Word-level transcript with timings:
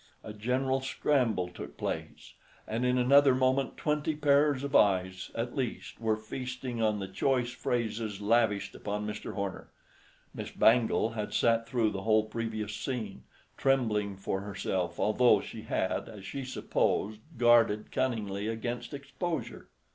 A 0.23 0.33
general 0.33 0.81
scramble 0.81 1.47
took 1.49 1.77
place, 1.77 2.33
and 2.67 2.87
in 2.87 2.97
another 2.97 3.35
moment 3.35 3.77
twenty 3.77 4.15
pairs 4.15 4.63
of 4.63 4.75
eyes, 4.75 5.29
at 5.35 5.55
least, 5.55 6.01
were 6.01 6.17
feasting 6.17 6.81
on 6.81 6.97
the 6.97 7.07
choice 7.07 7.51
phrases 7.51 8.19
lavished 8.19 8.73
upon 8.73 9.05
Mr. 9.05 9.35
Horner. 9.35 9.69
Miss 10.33 10.49
Bangle 10.49 11.11
had 11.11 11.35
sat 11.35 11.67
through 11.69 11.91
the 11.91 12.01
whole 12.01 12.23
previous 12.23 12.75
scene, 12.75 13.25
trembling 13.57 14.17
for 14.17 14.39
herself, 14.41 14.99
although 14.99 15.39
she 15.39 15.61
had, 15.61 16.09
as 16.09 16.25
she 16.25 16.45
supposed, 16.45 17.19
guarded 17.37 17.91
cunningly 17.91 18.47
against 18.47 18.95
exposure. 18.95 19.67